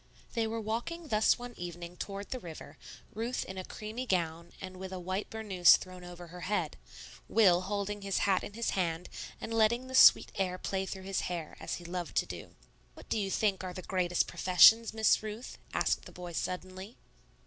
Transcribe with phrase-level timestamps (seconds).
[0.33, 2.75] They were walking thus one evening toward the river,
[3.13, 6.75] Ruth in a creamy gown and with a white burnous thrown over her head,
[7.27, 9.09] Will holding his hat in his hand
[9.39, 12.55] and letting the sweet air play through his hair, as he loved to do.
[12.95, 16.97] "What do you think are the greatest professions, Miss Ruth?" asked the boy suddenly.